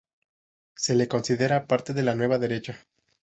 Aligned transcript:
Se 0.73 0.95
le 0.95 1.07
considera 1.07 1.67
parte 1.67 1.93
de 1.93 2.01
la 2.01 2.15
Nueva 2.15 2.39
Derecha. 2.39 2.87